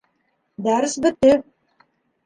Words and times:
Дәрес 0.69 0.97
бөттө! 1.05 1.39